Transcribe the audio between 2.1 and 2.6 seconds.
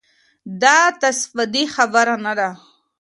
نه ده.